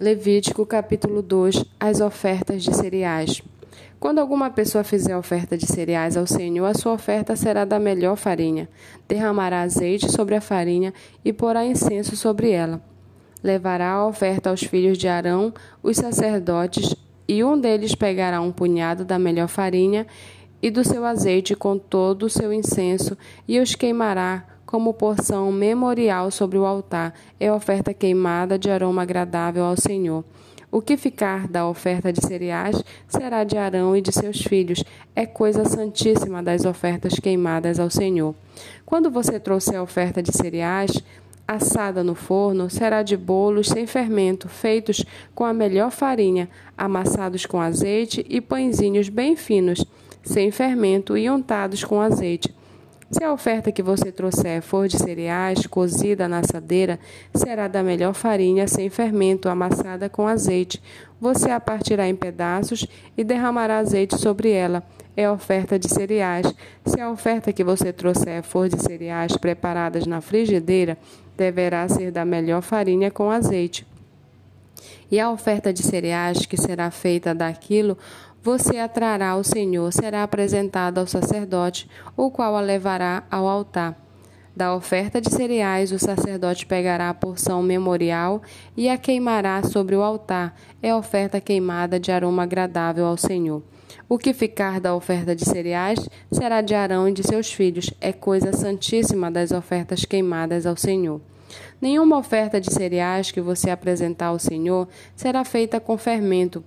Levítico 0.00 0.64
capítulo 0.64 1.20
2 1.20 1.62
As 1.78 2.00
ofertas 2.00 2.62
de 2.62 2.74
cereais. 2.74 3.42
Quando 3.98 4.18
alguma 4.18 4.48
pessoa 4.48 4.82
fizer 4.82 5.14
oferta 5.14 5.58
de 5.58 5.66
cereais 5.66 6.16
ao 6.16 6.26
Senhor, 6.26 6.64
a 6.64 6.72
sua 6.72 6.94
oferta 6.94 7.36
será 7.36 7.66
da 7.66 7.78
melhor 7.78 8.16
farinha. 8.16 8.66
Derramará 9.06 9.60
azeite 9.60 10.10
sobre 10.10 10.34
a 10.34 10.40
farinha 10.40 10.94
e 11.22 11.34
porá 11.34 11.66
incenso 11.66 12.16
sobre 12.16 12.50
ela. 12.50 12.80
Levará 13.42 13.90
a 13.90 14.06
oferta 14.06 14.48
aos 14.48 14.62
filhos 14.62 14.96
de 14.96 15.06
Arão, 15.06 15.52
os 15.82 15.98
sacerdotes, 15.98 16.96
e 17.28 17.44
um 17.44 17.60
deles 17.60 17.94
pegará 17.94 18.40
um 18.40 18.52
punhado 18.52 19.04
da 19.04 19.18
melhor 19.18 19.48
farinha 19.48 20.06
e 20.62 20.70
do 20.70 20.82
seu 20.82 21.04
azeite 21.04 21.54
com 21.54 21.76
todo 21.76 22.22
o 22.22 22.30
seu 22.30 22.54
incenso 22.54 23.18
e 23.46 23.60
os 23.60 23.74
queimará 23.74 24.46
como 24.70 24.94
porção 24.94 25.50
memorial 25.50 26.30
sobre 26.30 26.56
o 26.56 26.64
altar, 26.64 27.12
é 27.40 27.52
oferta 27.52 27.92
queimada 27.92 28.56
de 28.56 28.70
aroma 28.70 29.02
agradável 29.02 29.64
ao 29.64 29.76
Senhor. 29.76 30.24
O 30.70 30.80
que 30.80 30.96
ficar 30.96 31.48
da 31.48 31.66
oferta 31.66 32.12
de 32.12 32.24
cereais 32.24 32.80
será 33.08 33.42
de 33.42 33.58
Arão 33.58 33.96
e 33.96 34.00
de 34.00 34.12
seus 34.12 34.40
filhos, 34.40 34.84
é 35.16 35.26
coisa 35.26 35.64
santíssima 35.64 36.40
das 36.40 36.64
ofertas 36.64 37.14
queimadas 37.14 37.80
ao 37.80 37.90
Senhor. 37.90 38.32
Quando 38.86 39.10
você 39.10 39.40
trouxer 39.40 39.74
a 39.74 39.82
oferta 39.82 40.22
de 40.22 40.30
cereais, 40.30 41.02
assada 41.48 42.04
no 42.04 42.14
forno, 42.14 42.70
será 42.70 43.02
de 43.02 43.16
bolos 43.16 43.66
sem 43.66 43.88
fermento, 43.88 44.48
feitos 44.48 45.04
com 45.34 45.42
a 45.42 45.52
melhor 45.52 45.90
farinha, 45.90 46.48
amassados 46.78 47.44
com 47.44 47.60
azeite 47.60 48.24
e 48.28 48.40
pãezinhos 48.40 49.08
bem 49.08 49.34
finos, 49.34 49.84
sem 50.22 50.52
fermento 50.52 51.16
e 51.16 51.28
untados 51.28 51.82
com 51.82 52.00
azeite. 52.00 52.59
Se 53.10 53.24
a 53.24 53.32
oferta 53.32 53.72
que 53.72 53.82
você 53.82 54.12
trouxer 54.12 54.62
for 54.62 54.86
de 54.86 54.96
cereais, 54.96 55.66
cozida 55.66 56.28
na 56.28 56.38
assadeira, 56.38 56.96
será 57.34 57.66
da 57.66 57.82
melhor 57.82 58.14
farinha 58.14 58.68
sem 58.68 58.88
fermento, 58.88 59.48
amassada 59.48 60.08
com 60.08 60.28
azeite. 60.28 60.80
Você 61.20 61.50
a 61.50 61.58
partirá 61.58 62.08
em 62.08 62.14
pedaços 62.14 62.86
e 63.18 63.24
derramará 63.24 63.78
azeite 63.78 64.16
sobre 64.16 64.52
ela. 64.52 64.84
É 65.16 65.28
oferta 65.28 65.76
de 65.76 65.88
cereais. 65.88 66.54
Se 66.86 67.00
a 67.00 67.10
oferta 67.10 67.52
que 67.52 67.64
você 67.64 67.92
trouxer 67.92 68.44
for 68.44 68.68
de 68.68 68.80
cereais 68.80 69.36
preparadas 69.36 70.06
na 70.06 70.20
frigideira, 70.20 70.96
deverá 71.36 71.88
ser 71.88 72.12
da 72.12 72.24
melhor 72.24 72.62
farinha 72.62 73.10
com 73.10 73.28
azeite. 73.28 73.84
E 75.10 75.18
a 75.18 75.28
oferta 75.28 75.72
de 75.72 75.82
cereais 75.82 76.46
que 76.46 76.56
será 76.56 76.90
feita 76.92 77.34
daquilo 77.34 77.98
você 78.42 78.78
a 78.78 78.88
trará 78.88 79.30
ao 79.30 79.44
Senhor, 79.44 79.92
será 79.92 80.22
apresentada 80.22 81.00
ao 81.00 81.06
sacerdote, 81.06 81.88
o 82.16 82.30
qual 82.30 82.56
a 82.56 82.60
levará 82.60 83.24
ao 83.30 83.46
altar. 83.46 83.96
Da 84.56 84.74
oferta 84.74 85.20
de 85.20 85.30
cereais, 85.30 85.92
o 85.92 85.98
sacerdote 85.98 86.66
pegará 86.66 87.08
a 87.08 87.14
porção 87.14 87.62
memorial 87.62 88.42
e 88.76 88.88
a 88.88 88.98
queimará 88.98 89.62
sobre 89.62 89.94
o 89.94 90.02
altar. 90.02 90.54
É 90.82 90.94
oferta 90.94 91.40
queimada 91.40 92.00
de 92.00 92.10
aroma 92.10 92.42
agradável 92.42 93.06
ao 93.06 93.16
Senhor. 93.16 93.62
O 94.08 94.18
que 94.18 94.32
ficar 94.32 94.80
da 94.80 94.94
oferta 94.94 95.36
de 95.36 95.44
cereais 95.44 96.08
será 96.32 96.60
de 96.60 96.74
Arão 96.74 97.08
e 97.08 97.12
de 97.12 97.22
seus 97.22 97.52
filhos. 97.52 97.92
É 98.00 98.12
coisa 98.12 98.52
santíssima 98.52 99.30
das 99.30 99.52
ofertas 99.52 100.04
queimadas 100.04 100.66
ao 100.66 100.76
Senhor. 100.76 101.20
Nenhuma 101.80 102.18
oferta 102.18 102.60
de 102.60 102.72
cereais 102.72 103.30
que 103.30 103.40
você 103.40 103.70
apresentar 103.70 104.26
ao 104.26 104.38
Senhor 104.38 104.88
será 105.14 105.44
feita 105.44 105.80
com 105.80 105.96
fermento, 105.96 106.62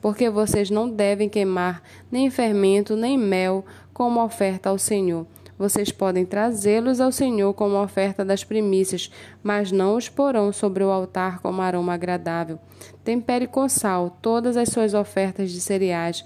porque 0.00 0.30
vocês 0.30 0.70
não 0.70 0.88
devem 0.88 1.28
queimar 1.28 1.82
nem 2.10 2.30
fermento 2.30 2.96
nem 2.96 3.18
mel 3.18 3.64
como 3.92 4.22
oferta 4.22 4.70
ao 4.70 4.78
Senhor. 4.78 5.26
Vocês 5.58 5.90
podem 5.90 6.24
trazê-los 6.24 7.00
ao 7.00 7.10
Senhor 7.10 7.52
como 7.52 7.82
oferta 7.82 8.24
das 8.24 8.44
primícias, 8.44 9.10
mas 9.42 9.72
não 9.72 9.96
os 9.96 10.08
porão 10.08 10.52
sobre 10.52 10.84
o 10.84 10.90
altar 10.90 11.40
como 11.40 11.60
aroma 11.60 11.94
agradável. 11.94 12.60
Tempere 13.02 13.48
com 13.48 13.68
sal 13.68 14.16
todas 14.22 14.56
as 14.56 14.68
suas 14.68 14.94
ofertas 14.94 15.50
de 15.50 15.60
cereais. 15.60 16.24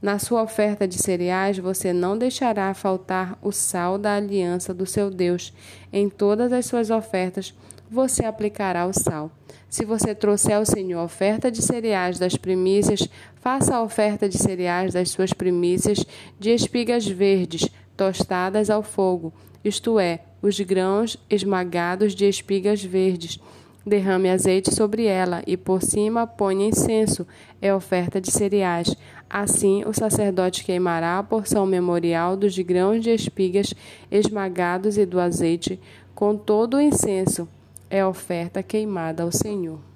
Na 0.00 0.18
sua 0.18 0.42
oferta 0.42 0.88
de 0.88 0.96
cereais, 0.96 1.58
você 1.58 1.92
não 1.92 2.16
deixará 2.16 2.72
faltar 2.72 3.38
o 3.42 3.52
sal 3.52 3.98
da 3.98 4.14
aliança 4.14 4.72
do 4.72 4.86
seu 4.86 5.10
Deus. 5.10 5.52
Em 5.92 6.08
todas 6.08 6.52
as 6.52 6.64
suas 6.64 6.88
ofertas, 6.88 7.54
você 7.90 8.24
aplicará 8.24 8.86
o 8.86 8.92
sal. 8.94 9.30
Se 9.68 9.84
você 9.84 10.14
trouxer 10.14 10.56
ao 10.56 10.64
Senhor 10.64 11.04
oferta 11.04 11.50
de 11.50 11.60
cereais 11.60 12.18
das 12.18 12.34
primícias, 12.34 13.08
faça 13.36 13.76
a 13.76 13.82
oferta 13.82 14.26
de 14.26 14.38
cereais 14.38 14.94
das 14.94 15.10
suas 15.10 15.34
primícias 15.34 16.04
de 16.38 16.50
espigas 16.50 17.06
verdes, 17.06 17.68
tostadas 17.94 18.70
ao 18.70 18.82
fogo, 18.82 19.34
isto 19.62 20.00
é, 20.00 20.20
os 20.40 20.58
grãos 20.60 21.18
esmagados 21.28 22.14
de 22.14 22.26
espigas 22.26 22.82
verdes. 22.82 23.38
Derrame 23.84 24.28
azeite 24.28 24.74
sobre 24.74 25.06
ela 25.06 25.42
e 25.46 25.56
por 25.56 25.82
cima 25.82 26.26
ponha 26.26 26.68
incenso, 26.68 27.26
é 27.62 27.74
oferta 27.74 28.20
de 28.20 28.30
cereais. 28.30 28.94
Assim, 29.28 29.84
o 29.84 29.92
sacerdote 29.92 30.64
queimará 30.64 31.18
a 31.18 31.22
porção 31.22 31.64
memorial 31.64 32.36
dos 32.36 32.56
grãos 32.58 33.02
de 33.02 33.10
espigas 33.10 33.72
esmagados 34.10 34.98
e 34.98 35.06
do 35.06 35.18
azeite 35.18 35.80
com 36.14 36.36
todo 36.36 36.76
o 36.76 36.80
incenso 36.80 37.48
é 37.88 38.06
oferta 38.06 38.62
queimada 38.62 39.22
ao 39.22 39.32
Senhor. 39.32 39.89